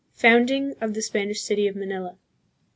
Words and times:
Founding 0.15 0.73
of 0.81 0.95
the 0.95 1.01
Spanish 1.03 1.41
City 1.41 1.67
of 1.67 1.75
Manila. 1.75 2.17